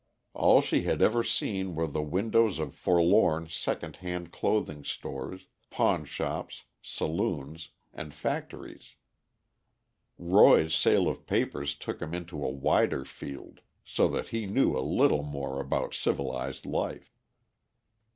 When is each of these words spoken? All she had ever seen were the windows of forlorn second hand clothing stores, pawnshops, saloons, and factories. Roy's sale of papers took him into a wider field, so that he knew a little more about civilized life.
All 0.33 0.61
she 0.61 0.81
had 0.81 0.99
ever 0.99 1.23
seen 1.23 1.75
were 1.75 1.85
the 1.85 2.01
windows 2.01 2.57
of 2.57 2.73
forlorn 2.73 3.47
second 3.49 3.97
hand 3.97 4.31
clothing 4.31 4.83
stores, 4.83 5.45
pawnshops, 5.69 6.63
saloons, 6.81 7.69
and 7.93 8.11
factories. 8.11 8.95
Roy's 10.17 10.73
sale 10.73 11.07
of 11.07 11.27
papers 11.27 11.75
took 11.75 12.01
him 12.01 12.15
into 12.15 12.43
a 12.43 12.49
wider 12.49 13.05
field, 13.05 13.61
so 13.85 14.07
that 14.07 14.29
he 14.29 14.47
knew 14.47 14.75
a 14.75 14.81
little 14.81 15.21
more 15.21 15.59
about 15.59 15.93
civilized 15.93 16.65
life. 16.65 17.13